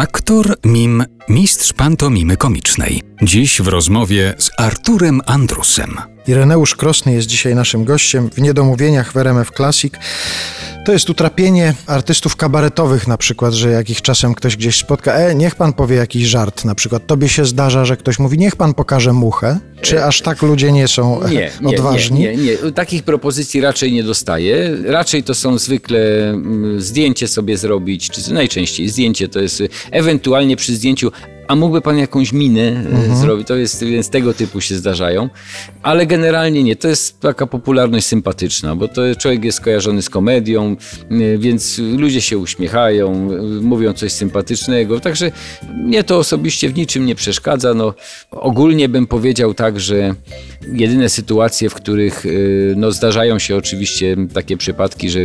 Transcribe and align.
Aktor, 0.00 0.56
mim, 0.64 1.04
mistrz 1.28 1.72
pantomimy 1.72 2.36
komicznej. 2.36 3.02
Dziś 3.22 3.62
w 3.62 3.68
rozmowie 3.68 4.34
z 4.38 4.50
Arturem 4.56 5.20
Andrusem. 5.26 5.96
Ireneusz 6.30 6.76
Krosny 6.76 7.12
jest 7.12 7.28
dzisiaj 7.28 7.54
naszym 7.54 7.84
gościem 7.84 8.30
w 8.30 8.40
Niedomówieniach 8.40 9.12
w 9.12 9.16
RMF 9.16 9.50
Classic. 9.50 9.94
To 10.84 10.92
jest 10.92 11.10
utrapienie 11.10 11.74
artystów 11.86 12.36
kabaretowych 12.36 13.08
na 13.08 13.16
przykład, 13.16 13.54
że 13.54 13.70
jak 13.70 13.90
ich 13.90 14.02
czasem 14.02 14.34
ktoś 14.34 14.56
gdzieś 14.56 14.78
spotka, 14.78 15.14
e, 15.14 15.34
niech 15.34 15.54
pan 15.54 15.72
powie 15.72 15.96
jakiś 15.96 16.24
żart 16.24 16.64
na 16.64 16.74
przykład. 16.74 17.06
Tobie 17.06 17.28
się 17.28 17.44
zdarza, 17.44 17.84
że 17.84 17.96
ktoś 17.96 18.18
mówi, 18.18 18.38
niech 18.38 18.56
pan 18.56 18.74
pokaże 18.74 19.12
muchę? 19.12 19.58
Czy 19.80 20.04
aż 20.04 20.20
tak 20.20 20.42
ludzie 20.42 20.72
nie 20.72 20.88
są 20.88 21.20
Nie, 21.28 21.50
odważni? 21.68 22.20
nie, 22.20 22.36
nie, 22.36 22.56
nie. 22.62 22.72
Takich 22.72 23.02
propozycji 23.02 23.60
raczej 23.60 23.92
nie 23.92 24.02
dostaję. 24.04 24.76
Raczej 24.84 25.22
to 25.22 25.34
są 25.34 25.58
zwykle 25.58 25.98
mm, 26.30 26.80
zdjęcie 26.80 27.28
sobie 27.28 27.56
zrobić, 27.56 28.10
czy 28.10 28.32
najczęściej 28.32 28.88
zdjęcie 28.88 29.28
to 29.28 29.40
jest 29.40 29.62
ewentualnie 29.90 30.56
przy 30.56 30.74
zdjęciu 30.74 31.12
a 31.50 31.56
mógłby 31.56 31.80
pan 31.80 31.98
jakąś 31.98 32.32
minę 32.32 32.68
mhm. 32.68 33.16
zrobić, 33.16 33.48
to 33.48 33.56
jest, 33.56 33.84
więc 33.84 34.08
tego 34.08 34.34
typu 34.34 34.60
się 34.60 34.74
zdarzają, 34.74 35.28
ale 35.82 36.06
generalnie 36.06 36.62
nie, 36.62 36.76
to 36.76 36.88
jest 36.88 37.20
taka 37.20 37.46
popularność 37.46 38.06
sympatyczna, 38.06 38.76
bo 38.76 38.88
to 38.88 39.02
człowiek 39.18 39.44
jest 39.44 39.60
kojarzony 39.60 40.02
z 40.02 40.10
komedią, 40.10 40.76
więc 41.38 41.78
ludzie 41.78 42.20
się 42.20 42.38
uśmiechają, 42.38 43.28
mówią 43.62 43.92
coś 43.92 44.12
sympatycznego, 44.12 45.00
także 45.00 45.32
mnie 45.74 46.04
to 46.04 46.18
osobiście 46.18 46.68
w 46.68 46.76
niczym 46.76 47.06
nie 47.06 47.14
przeszkadza, 47.14 47.74
no 47.74 47.94
ogólnie 48.30 48.88
bym 48.88 49.06
powiedział 49.06 49.54
tak, 49.54 49.80
że 49.80 50.14
jedyne 50.72 51.08
sytuacje, 51.08 51.70
w 51.70 51.74
których 51.74 52.24
no, 52.76 52.92
zdarzają 52.92 53.38
się 53.38 53.56
oczywiście 53.56 54.16
takie 54.34 54.56
przypadki, 54.56 55.10
że 55.10 55.20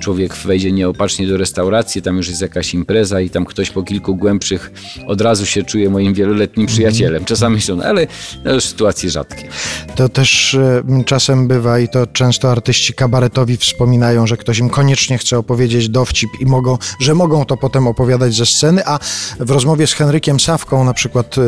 człowiek 0.00 0.34
wejdzie 0.34 0.72
nieopatrznie 0.72 1.26
do 1.26 1.36
restauracji, 1.36 2.02
tam 2.02 2.16
już 2.16 2.28
jest 2.28 2.40
jakaś 2.40 2.74
impreza 2.74 3.20
i 3.20 3.30
tam 3.30 3.44
ktoś 3.44 3.70
po 3.70 3.82
kilku 3.82 4.16
głębszych 4.16 4.72
od 5.06 5.20
razu 5.20 5.46
się 5.46 5.62
czuje 5.62 5.90
moim 5.90 6.14
wieloletnim 6.14 6.66
przyjacielem. 6.66 7.24
Czasami 7.24 7.60
są, 7.60 7.82
ale 7.82 8.06
to 8.44 8.54
już 8.54 8.64
sytuacje 8.64 9.10
rzadkie. 9.10 9.48
To 9.96 10.08
też 10.08 10.54
e, 10.54 10.82
czasem 11.04 11.48
bywa 11.48 11.78
i 11.78 11.88
to 11.88 12.06
często 12.06 12.50
artyści 12.50 12.94
kabaretowi 12.94 13.56
wspominają, 13.56 14.26
że 14.26 14.36
ktoś 14.36 14.58
im 14.58 14.70
koniecznie 14.70 15.18
chce 15.18 15.38
opowiedzieć 15.38 15.88
dowcip 15.88 16.30
i 16.40 16.46
mogą, 16.46 16.78
że 17.00 17.14
mogą 17.14 17.44
to 17.44 17.56
potem 17.56 17.86
opowiadać 17.86 18.34
ze 18.34 18.46
sceny, 18.46 18.82
a 18.86 18.98
w 19.40 19.50
rozmowie 19.50 19.86
z 19.86 19.92
Henrykiem 19.92 20.40
Sawką 20.40 20.84
na 20.84 20.94
przykład 20.94 21.38
e, 21.38 21.42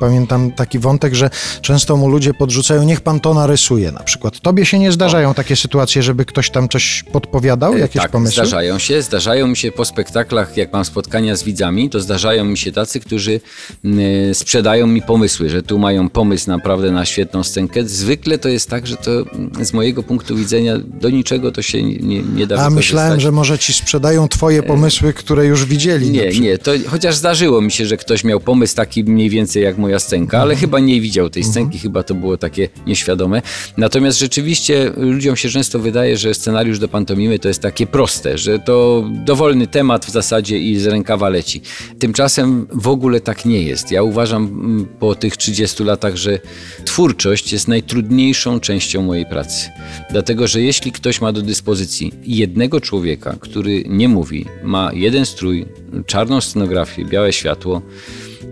pamiętam 0.00 0.52
taki 0.52 0.78
wątek, 0.78 1.14
że 1.14 1.30
często 1.62 1.96
mu 1.96 2.08
ludzie 2.08 2.34
podrzucają, 2.34 2.87
niech 2.88 3.00
pan 3.00 3.20
to 3.20 3.34
narysuje 3.34 3.92
na 3.92 4.00
przykład. 4.00 4.40
Tobie 4.40 4.66
się 4.66 4.78
nie 4.78 4.92
zdarzają 4.92 5.34
takie 5.34 5.56
sytuacje, 5.56 6.02
żeby 6.02 6.24
ktoś 6.24 6.50
tam 6.50 6.68
coś 6.68 7.04
podpowiadał, 7.12 7.74
E, 7.74 7.78
jakieś 7.78 8.02
tak, 8.02 8.10
pomysły? 8.10 8.32
zdarzają 8.34 8.78
się. 8.78 9.02
Zdarzają 9.02 9.46
mi 9.46 9.56
się 9.56 9.72
po 9.72 9.84
spektaklach, 9.84 10.56
jak 10.56 10.72
mam 10.72 10.84
spotkania 10.84 11.36
z 11.36 11.42
widzami, 11.42 11.90
to 11.90 12.00
zdarzają 12.00 12.44
mi 12.44 12.58
się 12.58 12.72
tacy, 12.72 13.00
którzy 13.00 13.40
y, 13.84 14.30
sprzedają 14.34 14.86
mi 14.86 15.02
pomysły, 15.02 15.48
że 15.50 15.62
tu 15.62 15.78
mają 15.78 16.08
pomysł 16.08 16.50
naprawdę 16.50 16.90
na 16.92 17.04
świetną 17.04 17.44
scenkę. 17.44 17.84
Zwykle 17.84 18.38
to 18.38 18.48
jest 18.48 18.70
tak, 18.70 18.86
że 18.86 18.96
to 18.96 19.10
mm, 19.10 19.50
z 19.64 19.72
mojego 19.72 20.02
punktu 20.02 20.36
widzenia 20.36 20.74
do 21.00 21.10
niczego 21.10 21.52
to 21.52 21.62
się 21.62 21.82
nie, 21.82 22.22
nie, 22.22 22.46
da 22.46 22.56
A 22.56 22.70
myślałem, 22.70 23.20
że 23.20 23.32
może 23.32 23.58
ci 23.58 23.72
sprzedają 23.72 24.28
twoje 24.28 24.62
pomysły, 24.62 25.12
które 25.12 25.46
już 25.46 25.64
widzieli. 25.64 26.10
Nie, 26.10 26.30
nie, 26.40 26.58
to 26.58 26.70
chociaż 26.86 27.16
zdarzyło 27.16 27.60
mi 27.60 27.70
się, 27.70 27.86
że 27.86 27.96
ktoś 27.96 28.24
miał 28.24 28.40
pomysł 28.40 28.76
taki 28.76 29.04
mniej 29.04 29.30
więcej 29.30 29.62
jak 29.62 29.78
moja 29.78 29.98
scenka, 29.98 30.40
ale 30.40 30.56
chyba 30.56 30.80
nie 30.80 31.00
widział 31.00 31.30
tej 31.30 31.44
scenki, 31.44 31.78
chyba 31.78 32.02
to 32.02 32.14
było 32.14 32.36
takie 32.36 32.68
nieświadome. 32.86 33.42
Natomiast 33.76 34.18
rzeczywiście 34.18 34.92
ludziom 34.96 35.36
się 35.36 35.48
często 35.48 35.78
wydaje, 35.78 36.16
że 36.16 36.34
scenariusz 36.34 36.78
do 36.78 36.88
pantomimy 36.88 37.38
to 37.38 37.48
jest 37.48 37.62
takie 37.62 37.86
proste, 37.86 38.38
że 38.38 38.58
to 38.58 39.04
dowolny 39.10 39.66
temat 39.66 40.06
w 40.06 40.10
zasadzie 40.10 40.58
i 40.58 40.78
z 40.78 40.86
rękawa 40.86 41.28
leci. 41.28 41.60
Tymczasem 41.98 42.66
w 42.72 42.88
ogóle 42.88 43.20
tak 43.20 43.44
nie 43.44 43.62
jest. 43.62 43.90
Ja 43.90 44.02
uważam 44.02 44.46
mm, 44.46 44.86
po 44.98 45.14
tych 45.14 45.36
30 45.36 45.84
latach, 45.84 46.16
że 46.16 46.38
twórczość 46.84 47.52
jest 47.52 47.68
najtrudniejszą 47.68 48.60
częścią 48.60 49.02
mojej 49.02 49.26
pracy. 49.26 49.70
Dlatego, 50.10 50.46
że 50.46 50.62
jeśli 50.62 50.92
ktoś 50.92 51.20
ma 51.20 51.32
do 51.32 51.42
dyspozycji 51.42 52.12
jednego 52.24 52.80
człowieka, 52.80 53.36
który 53.40 53.84
nie 53.88 54.08
mówi, 54.08 54.46
ma 54.62 54.90
jeden 54.94 55.26
strój, 55.26 55.66
czarną 56.06 56.40
scenografię, 56.40 57.04
białe 57.04 57.32
światło, 57.32 57.82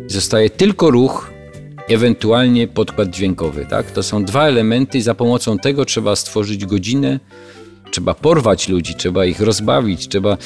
zostaje 0.06 0.50
tylko 0.50 0.90
ruch, 0.90 1.35
ewentualnie 1.88 2.68
podkład 2.68 3.10
dźwiękowy. 3.10 3.66
Tak? 3.70 3.90
To 3.90 4.02
są 4.02 4.24
dwa 4.24 4.48
elementy 4.48 4.98
i 4.98 5.02
za 5.02 5.14
pomocą 5.14 5.58
tego 5.58 5.84
trzeba 5.84 6.16
stworzyć 6.16 6.66
godzinę, 6.66 7.20
trzeba 7.90 8.14
porwać 8.14 8.68
ludzi, 8.68 8.94
trzeba 8.94 9.24
ich 9.24 9.40
rozbawić, 9.40 10.08
trzeba 10.08 10.36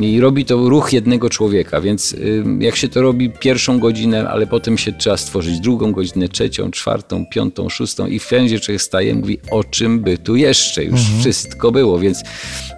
i 0.00 0.20
robi 0.20 0.44
to 0.44 0.68
ruch 0.68 0.92
jednego 0.92 1.30
człowieka, 1.30 1.80
więc 1.80 2.12
y, 2.12 2.44
jak 2.58 2.76
się 2.76 2.88
to 2.88 3.02
robi 3.02 3.30
pierwszą 3.30 3.78
godzinę, 3.78 4.28
ale 4.28 4.46
potem 4.46 4.78
się 4.78 4.92
trzeba 4.92 5.16
stworzyć 5.16 5.60
drugą 5.60 5.92
godzinę, 5.92 6.28
trzecią, 6.28 6.70
czwartą, 6.70 7.26
piątą, 7.26 7.68
szóstą 7.68 8.06
i 8.06 8.18
wszędzie 8.18 8.60
człowiek 8.60 8.82
staje 8.82 9.14
mówi, 9.14 9.38
o 9.50 9.64
czym 9.64 10.00
by 10.00 10.18
tu 10.18 10.36
jeszcze, 10.36 10.84
już 10.84 11.00
wszystko 11.20 11.72
było, 11.72 11.98
więc, 11.98 12.22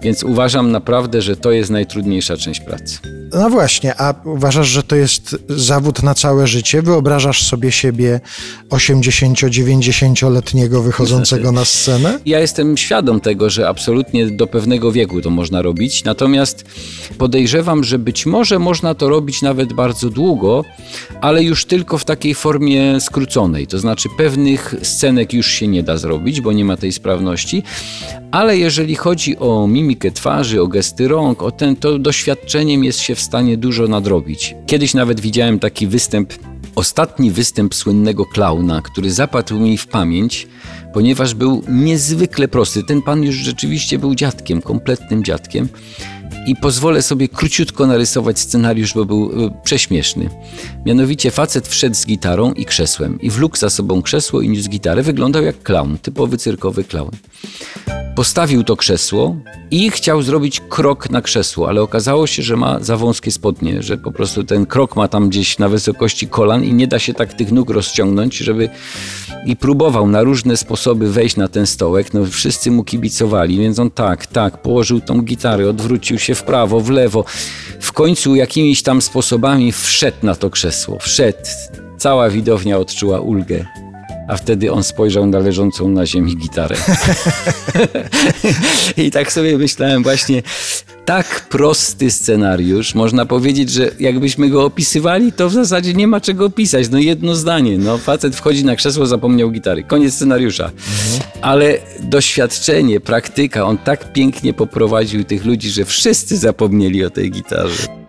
więc 0.03 0.23
uważam 0.23 0.71
naprawdę, 0.71 1.21
że 1.21 1.35
to 1.35 1.51
jest 1.51 1.69
najtrudniejsza 1.69 2.37
część 2.37 2.59
pracy. 2.59 3.20
No 3.33 3.49
właśnie, 3.49 4.01
a 4.01 4.13
uważasz, 4.23 4.67
że 4.67 4.83
to 4.83 4.95
jest 4.95 5.35
zawód 5.49 6.03
na 6.03 6.15
całe 6.15 6.47
życie? 6.47 6.81
Wyobrażasz 6.81 7.43
sobie 7.43 7.71
siebie 7.71 8.19
80-90-letniego 8.69 10.81
wychodzącego 10.81 11.51
na 11.51 11.65
scenę? 11.65 12.19
Ja 12.25 12.39
jestem 12.39 12.77
świadom 12.77 13.19
tego, 13.19 13.49
że 13.49 13.67
absolutnie 13.67 14.27
do 14.27 14.47
pewnego 14.47 14.91
wieku 14.91 15.21
to 15.21 15.29
można 15.29 15.61
robić, 15.61 16.03
natomiast 16.03 16.65
podejrzewam, 17.17 17.83
że 17.83 17.99
być 17.99 18.25
może 18.25 18.59
można 18.59 18.95
to 18.95 19.09
robić 19.09 19.41
nawet 19.41 19.73
bardzo 19.73 20.09
długo, 20.09 20.65
ale 21.21 21.43
już 21.43 21.65
tylko 21.65 21.97
w 21.97 22.05
takiej 22.05 22.35
formie 22.35 22.99
skróconej. 22.99 23.67
To 23.67 23.79
znaczy 23.79 24.09
pewnych 24.17 24.75
scenek 24.81 25.33
już 25.33 25.47
się 25.47 25.67
nie 25.67 25.83
da 25.83 25.97
zrobić, 25.97 26.41
bo 26.41 26.51
nie 26.51 26.65
ma 26.65 26.77
tej 26.77 26.91
sprawności, 26.91 27.63
ale 28.31 28.57
jeżeli 28.57 28.95
chodzi 28.95 29.37
o 29.37 29.67
mimikę 29.67 30.11
twarzy, 30.11 30.61
o 30.61 30.67
gesty 30.67 31.07
rąk, 31.07 31.43
o 31.43 31.51
ten, 31.51 31.75
to 31.75 31.99
doświadczeniem 31.99 32.83
jest 32.83 32.99
się 32.99 33.15
w 33.15 33.20
stanie 33.21 33.57
dużo 33.57 33.87
nadrobić. 33.87 34.55
Kiedyś 34.65 34.93
nawet 34.93 35.19
widziałem 35.19 35.59
taki 35.59 35.87
występ 35.87 36.33
Ostatni 36.75 37.31
występ 37.31 37.75
słynnego 37.75 38.25
klauna, 38.25 38.81
który 38.81 39.11
zapadł 39.11 39.59
mi 39.59 39.77
w 39.77 39.87
pamięć, 39.87 40.47
ponieważ 40.93 41.33
był 41.33 41.63
niezwykle 41.69 42.47
prosty. 42.47 42.83
Ten 42.83 43.01
pan 43.01 43.23
już 43.23 43.35
rzeczywiście 43.35 43.99
był 43.99 44.15
dziadkiem, 44.15 44.61
kompletnym 44.61 45.23
dziadkiem. 45.23 45.69
I 46.47 46.55
pozwolę 46.55 47.01
sobie 47.01 47.27
króciutko 47.27 47.87
narysować 47.87 48.39
scenariusz, 48.39 48.93
bo 48.93 49.05
był 49.05 49.31
e, 49.45 49.61
prześmieszny. 49.63 50.29
Mianowicie 50.85 51.31
facet 51.31 51.67
wszedł 51.67 51.95
z 51.95 52.05
gitarą 52.05 52.53
i 52.53 52.65
krzesłem 52.65 53.21
i 53.21 53.29
wlókł 53.29 53.57
za 53.57 53.69
sobą 53.69 54.01
krzesło 54.01 54.41
i 54.41 54.49
niósł 54.49 54.69
gitarę. 54.69 55.03
Wyglądał 55.03 55.43
jak 55.43 55.63
klaun, 55.63 55.97
typowy 55.97 56.37
cyrkowy 56.37 56.83
klaun. 56.83 57.11
Postawił 58.15 58.63
to 58.63 58.75
krzesło 58.75 59.35
i 59.71 59.91
chciał 59.91 60.21
zrobić 60.21 60.61
krok 60.69 61.09
na 61.09 61.21
krzesło, 61.21 61.69
ale 61.69 61.81
okazało 61.81 62.27
się, 62.27 62.43
że 62.43 62.55
ma 62.55 62.79
za 62.79 62.97
wąskie 62.97 63.31
spodnie, 63.31 63.83
że 63.83 63.97
po 63.97 64.11
prostu 64.11 64.43
ten 64.43 64.65
krok 64.65 64.95
ma 64.95 65.07
tam 65.07 65.29
gdzieś 65.29 65.59
na 65.59 65.69
wysokości 65.69 66.27
kolan 66.27 66.63
i 66.63 66.73
nie 66.73 66.87
da 66.87 66.99
się 66.99 67.13
tak 67.13 67.33
tych 67.33 67.51
nóg 67.51 67.69
rozciągnąć, 67.69 68.37
żeby 68.37 68.69
i 69.45 69.55
próbował 69.55 70.07
na 70.07 70.23
różne 70.23 70.57
sposoby 70.57 71.11
wejść 71.11 71.35
na 71.35 71.47
ten 71.47 71.67
stołek. 71.67 72.13
No 72.13 72.25
wszyscy 72.25 72.71
mu 72.71 72.83
kibicowali, 72.83 73.57
więc 73.57 73.79
on 73.79 73.91
tak, 73.91 74.25
tak, 74.25 74.61
położył 74.61 75.01
tą 75.01 75.21
gitarę, 75.21 75.69
odwrócił 75.69 76.19
się 76.19 76.35
w 76.35 76.43
prawo, 76.43 76.79
w 76.79 76.89
lewo. 76.89 77.25
W 77.79 77.91
końcu 77.91 78.35
jakimiś 78.35 78.83
tam 78.83 79.01
sposobami 79.01 79.71
wszedł 79.71 80.17
na 80.23 80.35
to 80.35 80.49
krzesło. 80.49 80.99
Wszedł. 80.99 81.37
Cała 81.97 82.29
widownia 82.29 82.77
odczuła 82.77 83.19
ulgę. 83.19 83.80
A 84.27 84.37
wtedy 84.37 84.71
on 84.71 84.83
spojrzał 84.83 85.27
na 85.27 85.39
leżącą 85.39 85.89
na 85.89 86.05
ziemi 86.05 86.37
gitarę. 86.37 86.75
I 88.97 89.11
tak 89.11 89.31
sobie 89.31 89.57
myślałem 89.57 90.03
właśnie, 90.03 90.43
tak 91.05 91.47
prosty 91.49 92.11
scenariusz, 92.11 92.95
można 92.95 93.25
powiedzieć, 93.25 93.71
że 93.71 93.91
jakbyśmy 93.99 94.49
go 94.49 94.65
opisywali, 94.65 95.31
to 95.31 95.49
w 95.49 95.53
zasadzie 95.53 95.93
nie 95.93 96.07
ma 96.07 96.21
czego 96.21 96.45
opisać. 96.45 96.89
No 96.89 96.97
jedno 96.97 97.35
zdanie, 97.35 97.77
no 97.77 97.97
facet 97.97 98.35
wchodzi 98.35 98.65
na 98.65 98.75
krzesło, 98.75 99.05
zapomniał 99.05 99.51
gitary. 99.51 99.83
Koniec 99.83 100.13
scenariusza. 100.13 100.71
Ale 101.41 101.77
doświadczenie, 101.99 102.99
praktyka, 102.99 103.65
on 103.65 103.77
tak 103.77 104.13
pięknie 104.13 104.53
poprowadził 104.53 105.23
tych 105.23 105.45
ludzi, 105.45 105.69
że 105.69 105.85
wszyscy 105.85 106.37
zapomnieli 106.37 107.05
o 107.05 107.09
tej 107.09 107.31
gitarze. 107.31 108.00